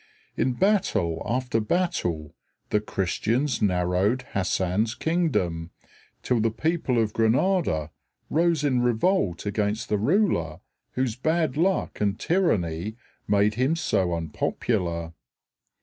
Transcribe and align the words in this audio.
In 0.35 0.53
battle 0.53 1.21
after 1.27 1.59
battle 1.59 2.33
the 2.71 2.81
Christians 2.81 3.61
narrowed 3.61 4.23
Hassan's 4.33 4.95
kingdom, 4.95 5.69
till 6.23 6.39
the 6.39 6.49
people 6.49 6.97
of 6.97 7.13
Granada 7.13 7.91
rose 8.27 8.63
in 8.63 8.81
revolt 8.81 9.45
against 9.45 9.89
the 9.89 9.99
ruler 9.99 10.59
whose 10.93 11.15
bad 11.15 11.55
luck 11.55 12.01
and 12.01 12.19
tyranny 12.19 12.95
made 13.27 13.53
him 13.53 13.75
so 13.75 14.15
unpopular. 14.15 15.13